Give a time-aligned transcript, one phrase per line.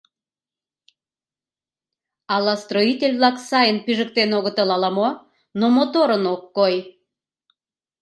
[2.33, 5.09] Ала строитель-влак сайын пижыктен огытыл, ала мо,
[5.59, 6.75] но моторын ок кой.